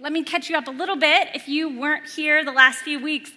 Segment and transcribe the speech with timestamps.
[0.00, 1.28] let me catch you up a little bit.
[1.34, 3.32] If you weren't here the last few weeks,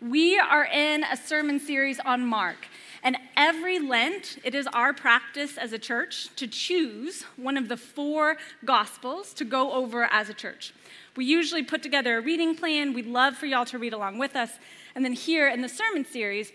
[0.00, 2.68] we are in a sermon series on Mark.
[3.02, 7.76] And every Lent, it is our practice as a church to choose one of the
[7.76, 10.72] four Gospels to go over as a church.
[11.16, 12.92] We usually put together a reading plan.
[12.92, 14.52] We'd love for y'all to read along with us.
[14.94, 16.52] And then here in the sermon series,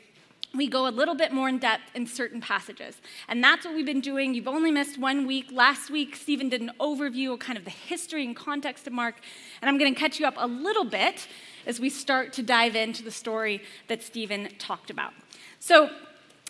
[0.56, 2.96] we go a little bit more in depth in certain passages.
[3.28, 4.34] And that's what we've been doing.
[4.34, 5.52] You've only missed one week.
[5.52, 9.16] Last week, Stephen did an overview of kind of the history and context of Mark.
[9.62, 11.28] And I'm going to catch you up a little bit
[11.68, 15.14] as we start to dive into the story that Stephen talked about.
[15.60, 15.90] So,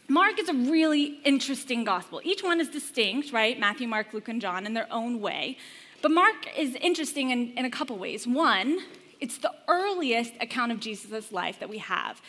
[0.07, 2.19] Mark is a really interesting gospel.
[2.23, 3.59] Each one is distinct, right?
[3.59, 5.57] Matthew, Mark, Luke, and John in their own way.
[6.01, 8.25] But Mark is interesting in, in a couple ways.
[8.25, 8.79] One,
[9.19, 12.21] it's the earliest account of Jesus' life that we have.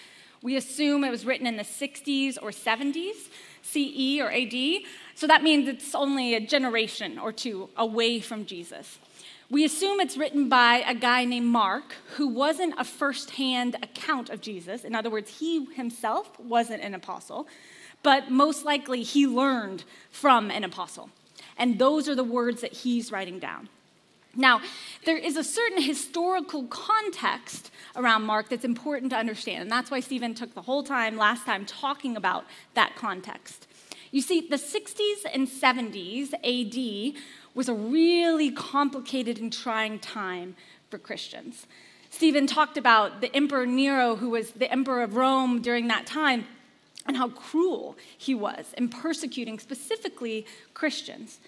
[0.43, 3.29] We assume it was written in the 60s or 70s,
[3.63, 4.83] CE or AD,
[5.15, 8.99] so that means it's only a generation or two away from Jesus.
[9.51, 14.41] We assume it's written by a guy named Mark who wasn't a firsthand account of
[14.41, 14.85] Jesus.
[14.85, 17.49] In other words, he himself wasn't an apostle,
[18.03, 21.11] but most likely he learned from an apostle.
[21.59, 23.69] And those are the words that he's writing down.
[24.37, 24.61] Now,
[25.05, 30.01] there is a certain historical context around Mark that's important to understand, and that's why
[30.01, 33.67] Stephen took the whole time last time talking about that context.
[34.13, 37.21] You see, the 60s and 70s AD
[37.55, 40.55] was a really complicated and trying time
[40.91, 41.67] for Christians.
[42.11, 46.47] Stephen talked about the Emperor Nero, who was the emperor of Rome during that time,
[47.07, 51.41] and how cruel he was in persecuting specifically Christians.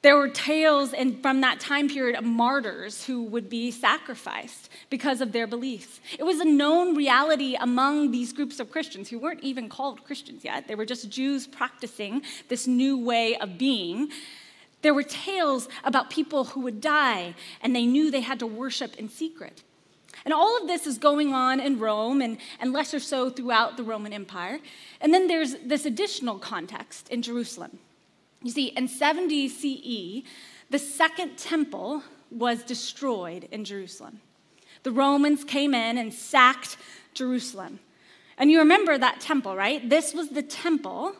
[0.00, 5.20] There were tales in, from that time period of martyrs who would be sacrificed because
[5.20, 6.00] of their beliefs.
[6.16, 10.44] It was a known reality among these groups of Christians who weren't even called Christians
[10.44, 10.68] yet.
[10.68, 14.10] They were just Jews practicing this new way of being.
[14.82, 18.94] There were tales about people who would die and they knew they had to worship
[18.96, 19.64] in secret.
[20.24, 23.76] And all of this is going on in Rome and, and less or so throughout
[23.76, 24.60] the Roman Empire.
[25.00, 27.80] And then there's this additional context in Jerusalem.
[28.48, 30.26] You see, in 70 CE,
[30.70, 34.22] the second temple was destroyed in Jerusalem.
[34.84, 36.78] The Romans came in and sacked
[37.12, 37.78] Jerusalem.
[38.38, 39.86] And you remember that temple, right?
[39.90, 41.14] This was the temple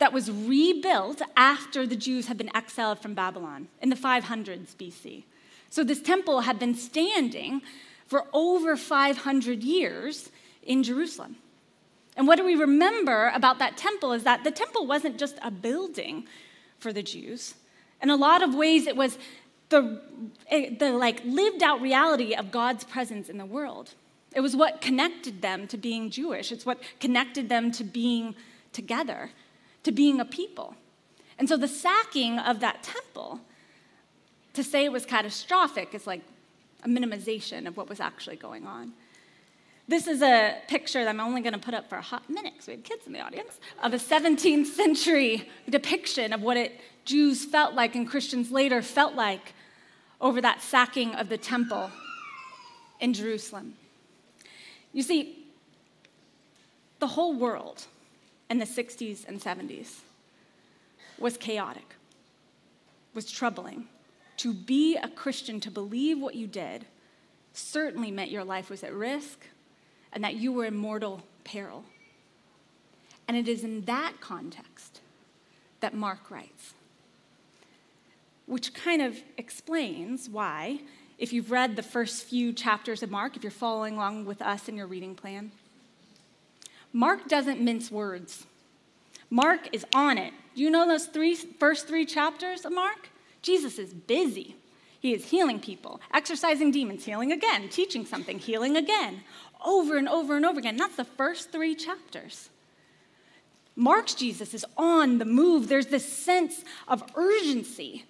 [0.00, 5.22] that was rebuilt after the Jews had been exiled from Babylon in the 500s BC.
[5.70, 7.62] So this temple had been standing
[8.08, 10.28] for over 500 years
[10.64, 11.36] in Jerusalem.
[12.16, 15.52] And what do we remember about that temple is that the temple wasn't just a
[15.52, 16.26] building,
[16.84, 17.54] for the Jews.
[18.02, 19.16] In a lot of ways, it was
[19.70, 20.02] the,
[20.50, 23.94] eh, the like lived out reality of God's presence in the world.
[24.34, 26.52] It was what connected them to being Jewish.
[26.52, 28.34] It's what connected them to being
[28.74, 29.30] together,
[29.84, 30.76] to being a people.
[31.38, 33.40] And so the sacking of that temple,
[34.52, 36.20] to say it was catastrophic, is like
[36.82, 38.92] a minimization of what was actually going on.
[39.86, 42.54] This is a picture that I'm only going to put up for a hot minute
[42.54, 46.80] because we have kids in the audience of a 17th century depiction of what it
[47.04, 49.52] Jews felt like and Christians later felt like
[50.22, 51.90] over that sacking of the temple
[52.98, 53.74] in Jerusalem.
[54.94, 55.44] You see,
[56.98, 57.84] the whole world
[58.48, 59.98] in the 60s and 70s
[61.18, 61.94] was chaotic,
[63.12, 63.88] was troubling.
[64.38, 66.86] To be a Christian, to believe what you did,
[67.52, 69.46] certainly meant your life was at risk
[70.14, 71.84] and that you were in mortal peril.
[73.28, 75.00] And it is in that context
[75.80, 76.74] that Mark writes,
[78.46, 80.80] which kind of explains why,
[81.18, 84.68] if you've read the first few chapters of Mark, if you're following along with us
[84.68, 85.50] in your reading plan,
[86.92, 88.46] Mark doesn't mince words.
[89.30, 90.32] Mark is on it.
[90.54, 93.08] Do you know those three, first three chapters of Mark?
[93.42, 94.56] Jesus is busy.
[95.00, 99.20] He is healing people, exorcising demons, healing again, teaching something, healing again,
[99.64, 100.76] over and over and over again.
[100.76, 102.50] That's the first three chapters.
[103.76, 105.68] Mark's Jesus is on the move.
[105.68, 108.04] There's this sense of urgency.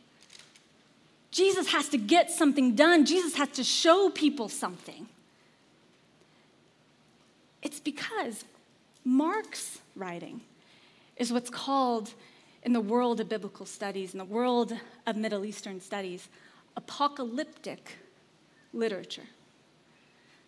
[1.31, 5.09] Jesus has to get something done, Jesus has to show people something.
[7.62, 8.45] It's because
[9.04, 10.42] Mark's writing
[11.16, 12.12] is what's called
[12.62, 14.72] in the world of biblical studies, in the world
[15.06, 16.28] of Middle Eastern studies,
[16.77, 17.97] apocalyptic
[18.72, 19.22] literature.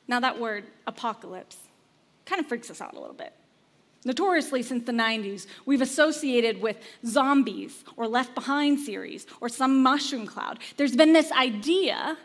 [0.08, 1.56] Now, that word, apocalypse,
[2.25, 3.32] kind of freaks us out a little bit.
[4.05, 10.26] Notoriously, since the 90s, we've associated with zombies or Left Behind series or some mushroom
[10.26, 10.61] cloud.
[10.76, 12.17] There's been this idea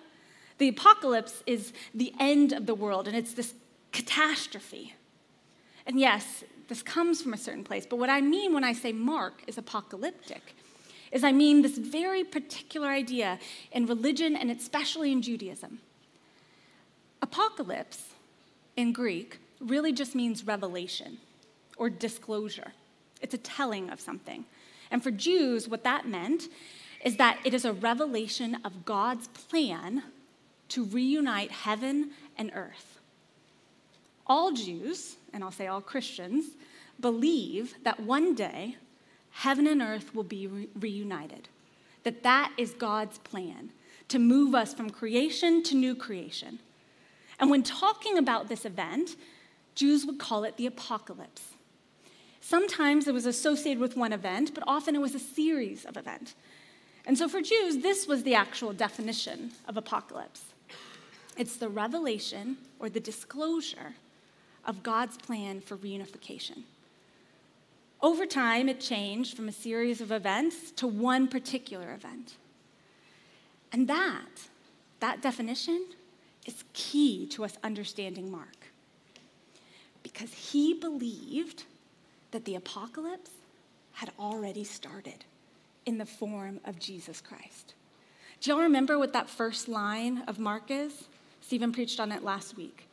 [0.62, 3.56] the apocalypse is the end of the world and it's this
[3.92, 4.94] catastrophe.
[5.88, 8.92] And yes, this comes from a certain place, but what I mean when I say
[8.92, 10.56] Mark is apocalyptic
[11.12, 13.40] is I mean this very particular idea
[13.72, 15.80] in religion and especially in Judaism.
[17.32, 18.10] Apocalypse
[18.76, 21.18] in Greek really just means revelation
[21.78, 22.74] or disclosure.
[23.22, 24.44] It's a telling of something.
[24.92, 26.50] And for Jews, what that meant
[27.06, 30.04] is that it is a revelation of God's plan
[30.70, 33.00] to reunite heaven and earth.
[34.28, 36.46] All Jews, and I'll say all Christians,
[37.00, 38.76] believe that one day
[39.32, 41.48] heaven and earth will be re- reunited.
[42.04, 43.70] That that is God's plan
[44.10, 46.60] to move us from creation to new creation.
[47.42, 49.18] And when talking about this event,
[49.76, 51.44] Jews would call it the apocalypse.
[52.40, 56.36] Sometimes it was associated with one event, but often it was a series of events.
[57.06, 60.46] And so for Jews, this was the actual definition of apocalypse
[61.38, 63.96] it's the revelation or the disclosure
[64.66, 66.64] of God's plan for reunification.
[68.02, 72.36] Over time, it changed from a series of events to one particular event.
[73.72, 74.50] And that,
[75.00, 75.86] that definition,
[76.46, 78.68] is key to us understanding Mark.
[80.04, 81.64] Because he believed
[82.32, 83.32] that the apocalypse
[83.94, 85.26] had already started
[85.86, 87.74] in the form of Jesus Christ.
[88.40, 91.04] Do y'all remember what that first line of Mark is?
[91.42, 92.88] Stephen preached on it last week.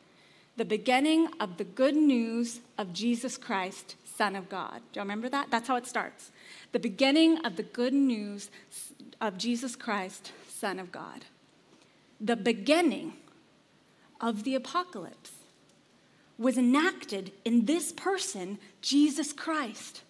[0.57, 4.81] The beginning of the good news of Jesus Christ, Son of God.
[4.91, 5.49] Do y'all remember that?
[5.49, 6.31] That's how it starts.
[6.71, 8.51] The beginning of the good news
[9.21, 11.25] of Jesus Christ, Son of God.
[12.19, 13.13] The beginning
[14.21, 15.31] of the apocalypse
[16.37, 20.01] was enacted in this person, Jesus Christ.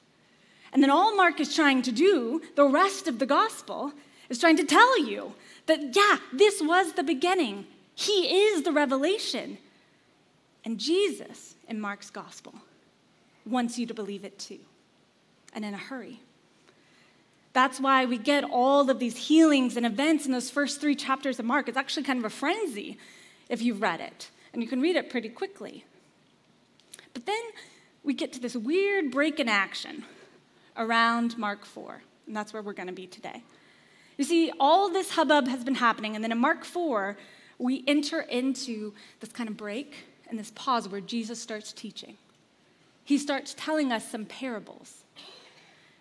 [0.72, 3.92] And then all Mark is trying to do, the rest of the gospel,
[4.30, 5.34] is trying to tell you
[5.66, 7.66] that, yeah, this was the beginning.
[7.96, 9.58] He is the revelation.
[10.64, 12.54] And Jesus, in Mark's gospel,
[13.46, 14.60] wants you to believe it too,
[15.54, 16.20] and in a hurry.
[17.54, 21.40] That's why we get all of these healings and events in those first three chapters
[21.40, 21.68] of Mark.
[21.68, 23.00] It's actually kind of a frenzy
[23.50, 25.84] if you've read it, and you can read it pretty quickly.
[27.14, 27.42] But then
[28.04, 30.06] we get to this weird break in action
[30.78, 33.44] around Mark 4, and that's where we're going to be today.
[34.18, 37.18] You see, all this hubbub has been happening, and then in Mark 4,
[37.58, 39.96] we enter into this kind of break
[40.30, 42.18] and this pause where Jesus starts teaching.
[43.04, 45.04] He starts telling us some parables,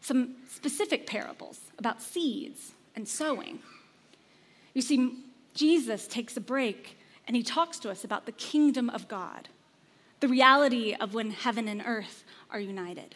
[0.00, 3.60] some specific parables about seeds and sowing.
[4.74, 5.24] You see,
[5.54, 6.97] Jesus takes a break
[7.28, 9.48] and he talks to us about the kingdom of God
[10.20, 13.14] the reality of when heaven and earth are united.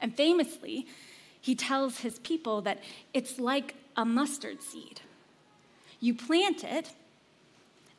[0.00, 0.86] And famously,
[1.40, 2.78] he tells his people that
[3.12, 5.00] it's like a mustard seed.
[5.98, 6.90] You plant it,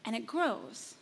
[0.06, 0.96] and it grows.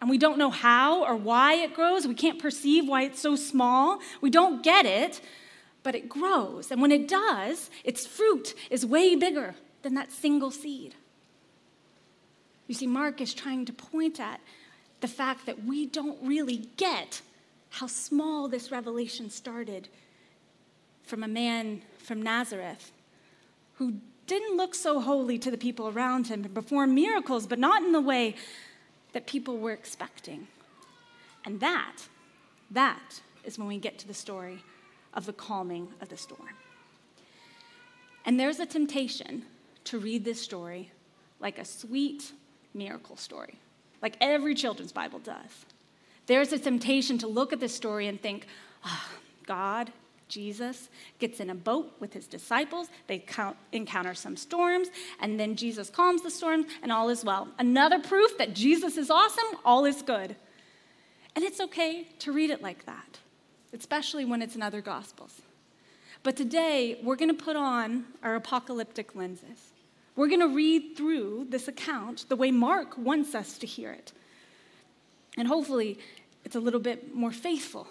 [0.00, 2.06] And we don't know how or why it grows.
[2.06, 4.00] We can't perceive why it's so small.
[4.20, 5.20] We don't get it,
[5.82, 6.70] but it grows.
[6.70, 10.94] And when it does, its fruit is way bigger than that single seed.
[12.72, 14.40] You see, Mark is trying to point at
[15.02, 17.20] the fact that we don't really get
[17.68, 19.90] how small this revelation started
[21.02, 22.90] from a man from Nazareth
[23.74, 23.96] who
[24.26, 27.92] didn't look so holy to the people around him and perform miracles, but not in
[27.92, 28.36] the way
[29.12, 30.46] that people were expecting.
[31.44, 31.96] And that,
[32.70, 34.64] that is when we get to the story
[35.12, 36.48] of the calming of the storm.
[38.24, 39.42] And there's a temptation
[39.84, 40.90] to read this story
[41.38, 42.32] like a sweet
[42.74, 43.58] miracle story
[44.02, 45.64] like every children's Bible does.
[46.26, 48.46] There's a temptation to look at this story and think,
[48.84, 49.08] oh,
[49.46, 49.92] God,
[50.28, 50.88] Jesus,
[51.18, 52.88] gets in a boat with his disciples.
[53.06, 54.88] They count, encounter some storms,
[55.20, 57.48] and then Jesus calms the storms, and all is well.
[57.58, 60.36] Another proof that Jesus is awesome, all is good.
[61.34, 63.18] And it's okay to read it like that,
[63.72, 65.42] especially when it's in other gospels.
[66.22, 69.71] But today, we're going to put on our apocalyptic lenses.
[70.14, 74.12] We're going to read through this account the way Mark wants us to hear it.
[75.38, 75.98] And hopefully,
[76.44, 77.88] it's a little bit more faithful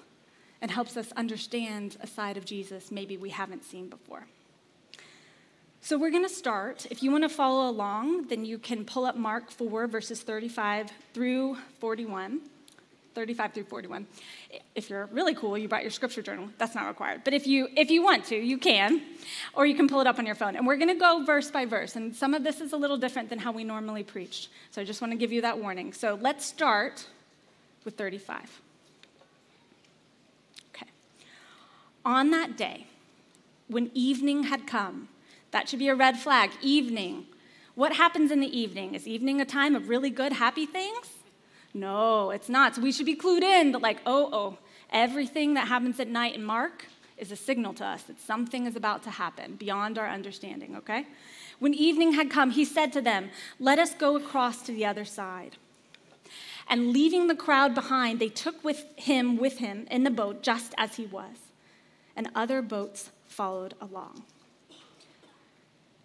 [0.61, 4.27] and helps us understand a side of Jesus maybe we haven't seen before.
[5.83, 6.85] So, we're going to start.
[6.91, 10.91] If you want to follow along, then you can pull up Mark 4, verses 35
[11.15, 12.41] through 41.
[13.13, 14.07] 35 through 41.
[14.75, 16.49] If you're really cool, you brought your scripture journal.
[16.57, 17.21] That's not required.
[17.23, 19.01] But if you if you want to, you can,
[19.53, 20.55] or you can pull it up on your phone.
[20.55, 21.95] And we're going to go verse by verse.
[21.95, 24.49] And some of this is a little different than how we normally preach.
[24.71, 25.93] So I just want to give you that warning.
[25.93, 27.05] So let's start
[27.83, 28.61] with 35.
[30.73, 30.87] Okay.
[32.05, 32.87] On that day,
[33.67, 35.09] when evening had come,
[35.51, 36.51] that should be a red flag.
[36.61, 37.25] Evening.
[37.75, 38.95] What happens in the evening?
[38.95, 41.07] Is evening a time of really good, happy things?
[41.73, 42.75] No, it's not.
[42.75, 44.57] So we should be clued in that, like, oh, oh,
[44.91, 46.87] everything that happens at night in Mark
[47.17, 51.05] is a signal to us that something is about to happen beyond our understanding, okay?
[51.59, 55.05] When evening had come, he said to them, Let us go across to the other
[55.05, 55.57] side.
[56.67, 60.73] And leaving the crowd behind, they took with him with him in the boat just
[60.77, 61.35] as he was.
[62.15, 64.23] And other boats followed along.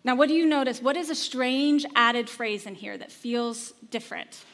[0.04, 0.80] Now, what do you notice?
[0.80, 4.44] What is a strange added phrase in here that feels different?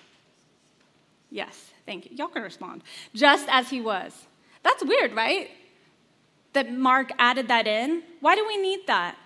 [1.33, 2.17] Yes, thank you.
[2.17, 2.83] Y'all can respond.
[3.15, 4.12] Just as he was.
[4.62, 5.51] That's weird, right?
[6.53, 8.03] That Mark added that in.
[8.21, 9.17] Why do we need that?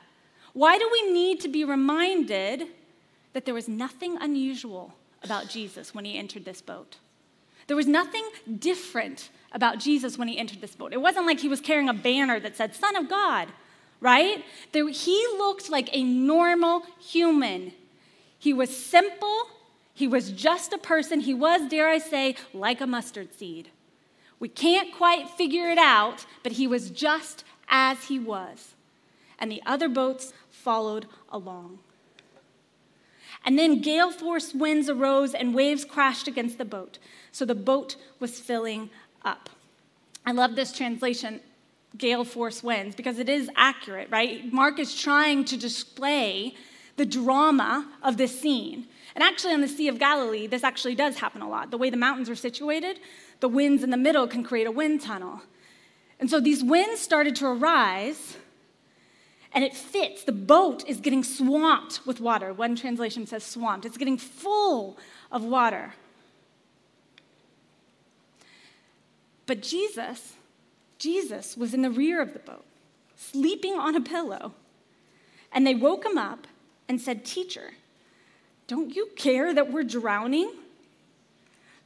[0.53, 2.69] Why do we need to be reminded
[3.33, 4.95] that there was nothing unusual
[5.25, 6.97] about Jesus when he entered this boat?
[7.67, 8.25] There was nothing
[8.59, 10.93] different about Jesus when he entered this boat.
[10.93, 13.49] It wasn't like he was carrying a banner that said, Son of God,
[14.01, 14.45] right?
[14.71, 17.73] There, he looked like a normal human.
[18.39, 19.49] He was simple,
[19.97, 23.71] he was just a person, he was, dare I say, like a mustard seed.
[24.39, 28.75] We can't quite figure it out, but he was just as he was.
[29.39, 31.79] And the other boats followed along.
[33.43, 36.99] And then gale force winds arose and waves crashed against the boat.
[37.33, 38.91] So the boat was filling
[39.25, 39.49] up.
[40.27, 41.41] I love this translation,
[41.97, 44.53] gale force winds, because it is accurate, right?
[44.53, 46.55] Mark is trying to display
[46.97, 48.87] the drama of this scene.
[49.15, 51.71] And actually, on the Sea of Galilee, this actually does happen a lot.
[51.71, 52.99] The way the mountains are situated,
[53.41, 55.41] the winds in the middle can create a wind tunnel.
[56.19, 58.37] And so these winds started to arise
[59.53, 60.25] and it fits.
[60.25, 62.53] The boat is getting swamped with water.
[62.53, 64.99] One translation says swamped, it's getting full
[65.33, 65.95] of water.
[69.47, 70.35] But Jesus,
[70.99, 72.65] Jesus was in the rear of the boat,
[73.17, 74.53] sleeping on a pillow.
[75.53, 76.47] And they woke him up
[76.89, 77.73] and said, Teacher,
[78.67, 80.53] don't you care that we're drowning?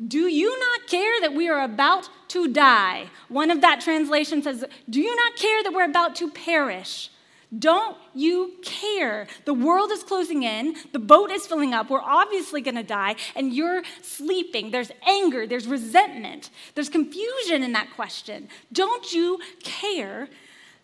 [0.07, 3.11] Do you not care that we are about to die?
[3.28, 7.11] One of that translation says, Do you not care that we're about to perish?
[7.57, 9.26] Don't you care?
[9.45, 13.52] The world is closing in, the boat is filling up, we're obviously gonna die, and
[13.52, 14.71] you're sleeping.
[14.71, 18.49] There's anger, there's resentment, there's confusion in that question.
[18.73, 20.28] Don't you care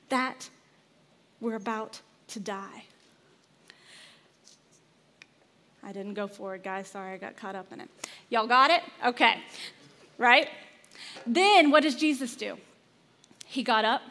[0.08, 0.50] that
[1.40, 2.85] we're about to die?
[5.86, 6.88] I didn't go forward, guys.
[6.88, 7.88] Sorry, I got caught up in it.
[8.28, 8.82] Y'all got it?
[9.04, 9.40] Okay.
[10.18, 10.48] Right?
[11.24, 12.58] Then what does Jesus do?
[13.46, 14.02] He got up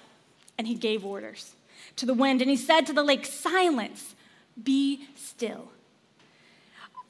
[0.57, 1.53] and he gave orders
[1.97, 4.15] to the wind, and he said to the lake, Silence,
[4.61, 5.69] be still.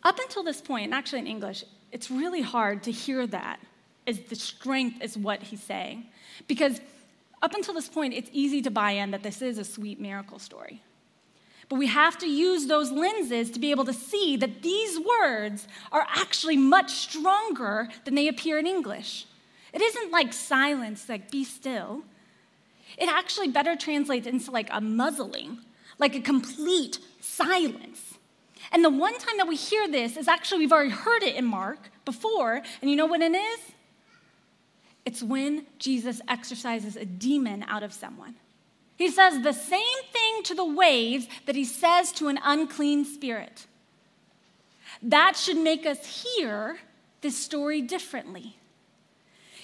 [0.03, 3.59] Up until this point, point, actually in English, it's really hard to hear that
[4.07, 6.05] as the strength is what he's saying.
[6.47, 6.81] Because
[7.41, 10.39] up until this point, it's easy to buy in that this is a sweet miracle
[10.39, 10.81] story.
[11.67, 15.67] But we have to use those lenses to be able to see that these words
[15.91, 19.25] are actually much stronger than they appear in English.
[19.73, 22.03] It isn't like silence, like be still.
[22.97, 25.59] It actually better translates into like a muzzling,
[25.97, 28.13] like a complete silence.
[28.71, 31.45] And the one time that we hear this is actually, we've already heard it in
[31.45, 33.59] Mark before, and you know what it is?
[35.05, 38.35] It's when Jesus exorcises a demon out of someone.
[38.97, 39.81] He says the same
[40.13, 43.65] thing to the waves that he says to an unclean spirit.
[45.01, 46.77] That should make us hear
[47.21, 48.57] this story differently.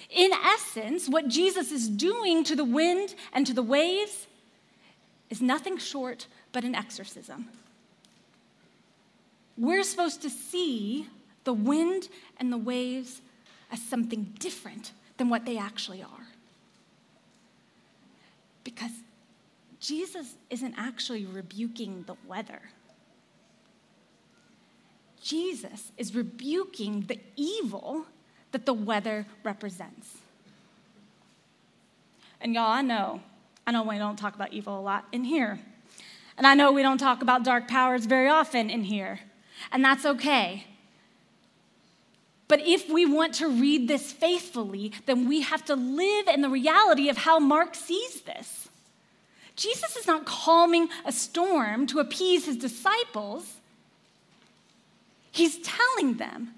[0.09, 4.27] In essence, what Jesus is doing to the wind and to the waves
[5.29, 7.47] is nothing short but an exorcism.
[9.57, 11.07] We're supposed to see
[11.45, 13.21] the wind and the waves
[13.71, 16.27] as something different than what they actually are.
[18.63, 18.91] Because
[19.81, 22.61] Jesus isn't actually rebuking the weather.
[25.21, 28.05] Jesus is rebuking the evil
[28.51, 30.17] that the weather represents.
[32.39, 33.21] And y'all, I know,
[33.65, 35.59] I know we don't talk about evil a lot in here.
[36.38, 39.19] And I know we don't talk about dark powers very often in here.
[39.71, 40.65] And that's okay.
[42.47, 46.50] But if we want to read this faithfully, then we have to live in the
[46.50, 48.69] reality of how Mark sees this.
[49.55, 53.55] Jesus is not calming a storm to appease his disciples.
[55.31, 56.51] He's telling them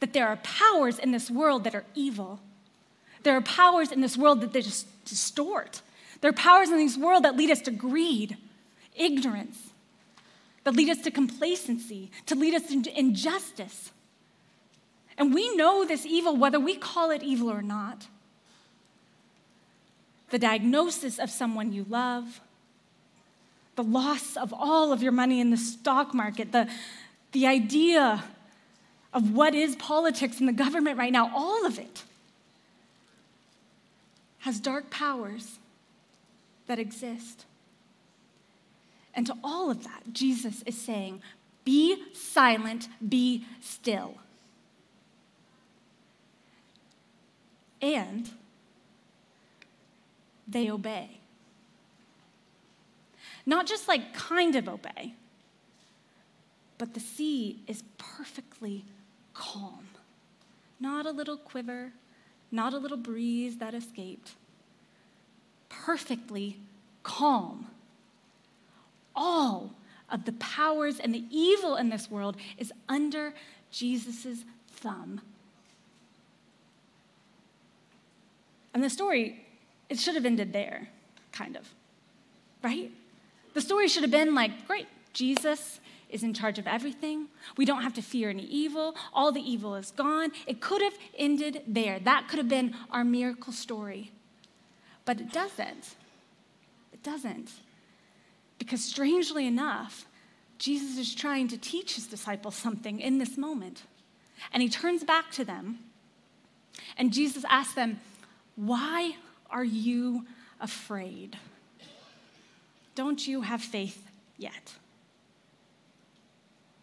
[0.00, 2.40] that there are powers in this world that are evil.
[3.22, 5.80] There are powers in this world that they just distort.
[6.20, 8.36] There are powers in this world that lead us to greed,
[8.96, 9.70] ignorance,
[10.64, 13.90] that lead us to complacency, to lead us to injustice.
[15.16, 18.06] And we know this evil whether we call it evil or not.
[20.34, 22.40] The diagnosis of someone you love,
[23.76, 26.68] the loss of all of your money in the stock market, the,
[27.30, 28.24] the idea
[29.12, 32.02] of what is politics and the government right now, all of it
[34.40, 35.60] has dark powers
[36.66, 37.44] that exist.
[39.14, 41.22] And to all of that, Jesus is saying,
[41.64, 44.16] Be silent, be still.
[47.80, 48.28] And
[50.46, 51.18] they obey.
[53.46, 55.14] Not just like kind of obey,
[56.78, 58.84] but the sea is perfectly
[59.32, 59.86] calm.
[60.80, 61.92] Not a little quiver,
[62.50, 64.32] not a little breeze that escaped.
[65.68, 66.58] Perfectly
[67.02, 67.66] calm.
[69.14, 69.74] All
[70.10, 73.34] of the powers and the evil in this world is under
[73.70, 75.20] Jesus' thumb.
[78.72, 79.43] And the story,
[79.88, 80.88] it should have ended there,
[81.32, 81.68] kind of,
[82.62, 82.90] right?
[83.52, 87.26] The story should have been like, great, Jesus is in charge of everything.
[87.56, 88.94] We don't have to fear any evil.
[89.12, 90.32] All the evil is gone.
[90.46, 91.98] It could have ended there.
[91.98, 94.12] That could have been our miracle story.
[95.04, 95.96] But it doesn't.
[96.92, 97.50] It doesn't.
[98.58, 100.06] Because strangely enough,
[100.58, 103.82] Jesus is trying to teach his disciples something in this moment.
[104.52, 105.78] And he turns back to them,
[106.96, 108.00] and Jesus asks them,
[108.56, 109.16] Why
[109.54, 110.26] are you
[110.60, 111.38] afraid?
[112.94, 114.74] Don't you have faith yet?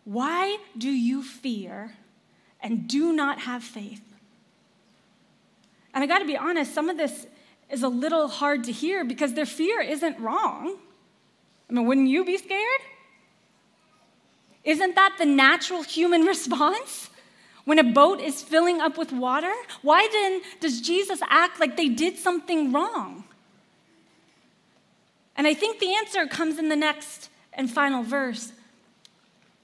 [0.05, 1.91] Why do you fear
[2.61, 4.01] and do not have faith?
[5.93, 7.27] And I got to be honest, some of this
[7.69, 10.77] is a little hard to hear because their fear isn't wrong.
[11.69, 12.81] I mean, wouldn't you be scared?
[14.63, 17.11] Isn't that the natural human response?
[17.65, 21.89] When a boat is filling up with water, why then does Jesus act like they
[21.89, 23.24] did something wrong?
[25.36, 28.51] And I think the answer comes in the next and final verse.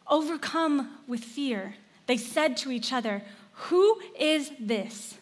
[0.07, 1.75] Overcome with fear,
[2.05, 3.23] they said to each other,
[3.53, 5.15] Who is this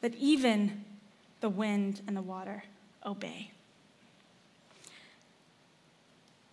[0.00, 0.84] that even
[1.40, 2.64] the wind and the water
[3.04, 3.50] obey?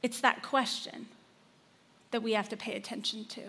[0.02, 1.08] It's that question
[2.12, 3.42] that we have to pay attention to.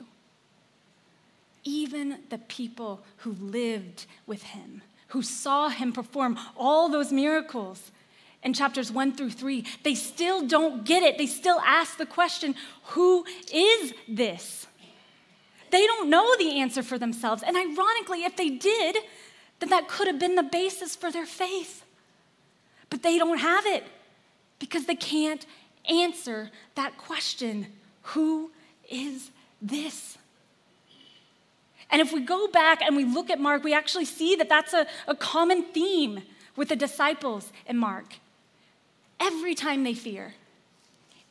[1.64, 7.90] Even the people who lived with him, who saw him perform all those miracles,
[8.44, 11.16] in chapters one through three, they still don't get it.
[11.16, 12.54] They still ask the question
[12.88, 14.66] who is this?
[15.70, 17.42] They don't know the answer for themselves.
[17.42, 18.98] And ironically, if they did,
[19.58, 21.84] then that could have been the basis for their faith.
[22.90, 23.84] But they don't have it
[24.58, 25.44] because they can't
[25.88, 27.66] answer that question
[28.02, 28.52] who
[28.90, 29.30] is
[29.62, 30.18] this?
[31.90, 34.72] And if we go back and we look at Mark, we actually see that that's
[34.72, 36.22] a, a common theme
[36.56, 38.14] with the disciples in Mark.
[39.20, 40.34] Every time they fear,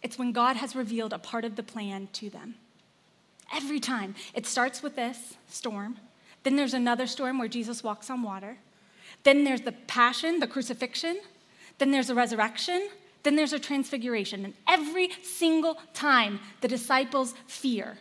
[0.02, 2.56] it's when God has revealed a part of the plan to them.
[3.54, 4.16] Every time.
[4.34, 5.98] It starts with this storm.
[6.44, 8.58] Then there's another storm where Jesus walks on water.
[9.24, 11.20] Then there's the passion, the crucifixion.
[11.78, 12.90] Then there's a resurrection.
[13.24, 14.44] Then there's a transfiguration.
[14.44, 17.98] And every single time the disciples fear.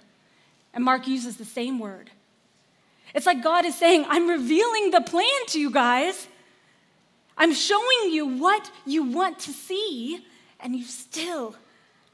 [0.74, 2.10] And Mark uses the same word.
[3.14, 6.28] It's like God is saying, I'm revealing the plan to you guys.
[7.36, 10.24] I'm showing you what you want to see,
[10.60, 11.56] and you still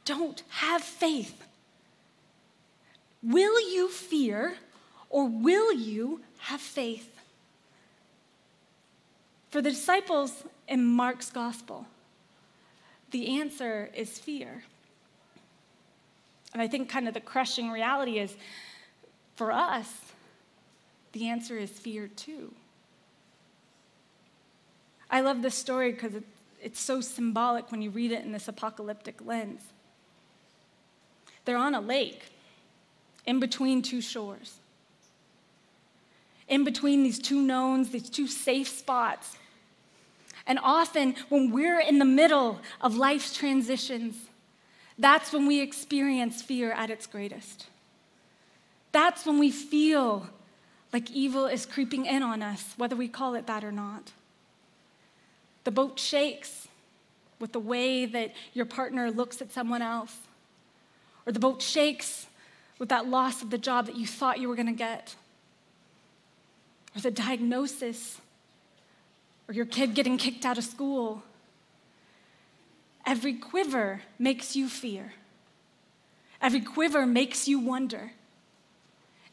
[0.04, 1.44] don't have faith.
[3.22, 4.54] Will you fear
[5.10, 7.14] or will you have faith?
[9.50, 11.86] For the disciples in Mark's gospel,
[13.10, 14.62] the answer is fear.
[16.52, 18.34] And I think kind of the crushing reality is
[19.36, 19.92] for us,
[21.12, 22.52] the answer is fear too.
[25.10, 26.24] I love this story because it,
[26.62, 29.62] it's so symbolic when you read it in this apocalyptic lens.
[31.44, 32.24] They're on a lake
[33.24, 34.56] in between two shores,
[36.46, 39.36] in between these two knowns, these two safe spots.
[40.46, 44.16] And often, when we're in the middle of life's transitions,
[44.98, 47.66] that's when we experience fear at its greatest.
[48.92, 50.28] That's when we feel
[50.92, 54.12] like evil is creeping in on us, whether we call it that or not.
[55.64, 56.68] The boat shakes
[57.38, 60.16] with the way that your partner looks at someone else.
[61.26, 62.26] Or the boat shakes
[62.78, 65.14] with that loss of the job that you thought you were going to get.
[66.96, 68.18] Or the diagnosis,
[69.46, 71.22] or your kid getting kicked out of school.
[73.04, 75.12] Every quiver makes you fear.
[76.40, 78.12] Every quiver makes you wonder.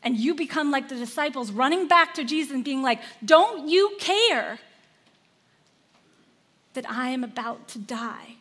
[0.06, 3.98] And you become like the disciples running back to Jesus and being like, Don't you
[4.00, 4.60] care
[6.76, 8.36] that I am about to die.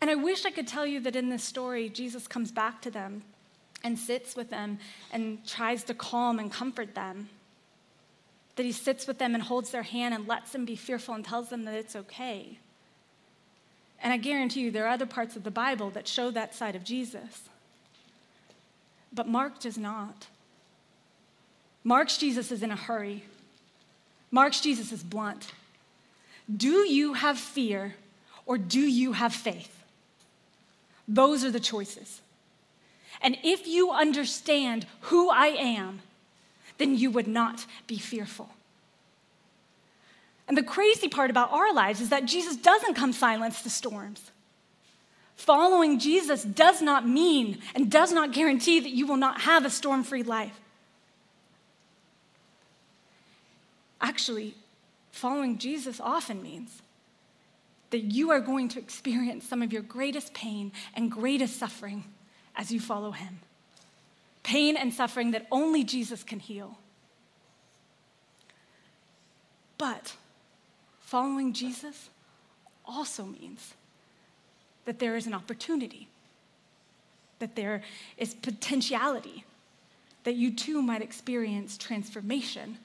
[0.00, 2.90] And I wish I could tell you that in this story, Jesus comes back to
[2.90, 3.22] them
[3.82, 4.78] and sits with them
[5.12, 7.28] and tries to calm and comfort them.
[8.56, 11.24] that he sits with them and holds their hand and lets them be fearful and
[11.24, 12.56] tells them that it's okay.
[14.00, 16.76] And I guarantee you, there are other parts of the Bible that show that side
[16.76, 17.48] of Jesus.
[19.14, 20.26] But Mark does not.
[21.84, 23.24] Mark's Jesus is in a hurry.
[24.30, 25.52] Mark's Jesus is blunt.
[26.54, 27.94] Do you have fear
[28.46, 29.82] or do you have faith?
[31.06, 32.20] Those are the choices.
[33.20, 36.00] And if you understand who I am,
[36.78, 38.50] then you would not be fearful.
[40.48, 44.30] And the crazy part about our lives is that Jesus doesn't come silence the storms.
[45.36, 49.70] Following Jesus does not mean and does not guarantee that you will not have a
[49.70, 50.58] storm free life.
[54.00, 54.54] Actually,
[55.10, 56.82] following Jesus often means
[57.90, 62.04] that you are going to experience some of your greatest pain and greatest suffering
[62.56, 63.40] as you follow him.
[64.42, 66.78] Pain and suffering that only Jesus can heal.
[69.78, 70.14] But
[71.00, 72.10] following Jesus
[72.84, 73.74] also means
[74.84, 76.08] that there is an opportunity,
[77.38, 77.82] that there
[78.16, 79.44] is potentiality,
[80.24, 82.78] that you too might experience transformation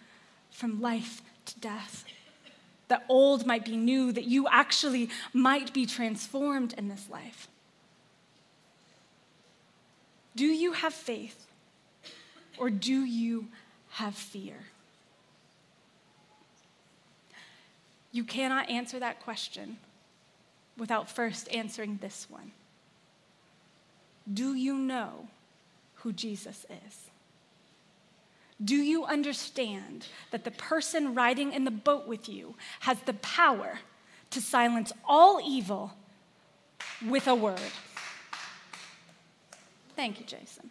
[0.52, 2.06] from life to death.
[2.88, 7.48] That old might be new, that you actually might be transformed in this life.
[10.36, 11.46] Do you have faith
[12.58, 13.48] or do you
[13.92, 14.56] have fear?
[18.12, 19.78] You cannot answer that question
[20.80, 22.52] without first answering this one
[24.32, 25.28] Do you know
[25.96, 27.10] who Jesus is?
[28.64, 33.80] Do you understand that the person riding in the boat with you has the power
[34.32, 35.94] to silence all evil
[37.08, 37.60] with a word?
[39.96, 40.70] Thank you, Jason.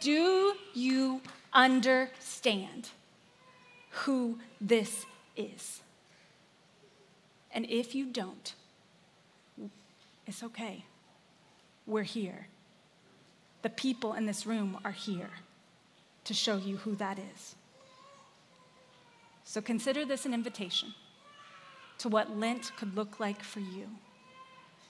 [0.00, 1.20] Do you
[1.52, 2.90] understand
[3.90, 5.80] who this is?
[7.54, 8.54] And if you don't,
[10.26, 10.84] it's okay.
[11.86, 12.48] We're here.
[13.62, 15.30] The people in this room are here
[16.24, 17.54] to show you who that is.
[19.44, 20.94] So consider this an invitation
[21.98, 23.88] to what Lent could look like for you.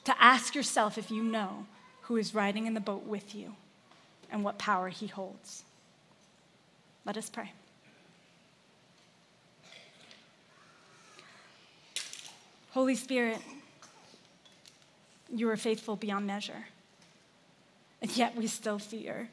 [0.05, 1.66] To ask yourself if you know
[2.03, 3.55] who is riding in the boat with you
[4.31, 5.64] and what power he holds.
[7.05, 7.53] Let us pray.
[12.74, 13.38] Holy Spirit,
[15.32, 16.66] you are faithful beyond measure,
[18.02, 19.28] and yet we still fear.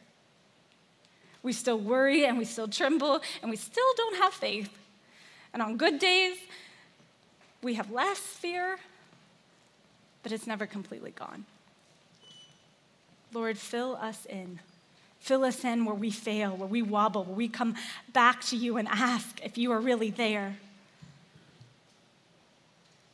[1.42, 4.70] We still worry and we still tremble and we still don't have faith.
[5.56, 6.38] And on good days,
[7.64, 8.78] we have less fear,
[10.22, 11.46] but it's never completely gone.
[13.34, 14.60] Lord, fill us in.
[15.20, 17.74] Fill us in where we fail, where we wobble, where we come
[18.14, 20.58] back to you and ask if you are really there.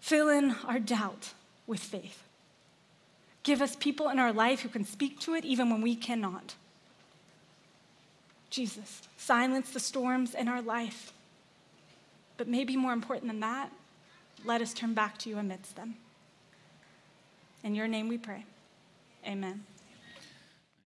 [0.07, 1.33] Fill in our doubt
[1.65, 2.23] with faith.
[3.43, 6.55] Give us people in our life who can speak to it even when we cannot.
[8.49, 11.11] Jesus, silence the storms in our life.
[12.37, 13.69] But maybe more important than that,
[14.45, 15.95] let us turn back to you amidst them.
[17.61, 18.45] In your name we pray.
[19.25, 19.65] Amen.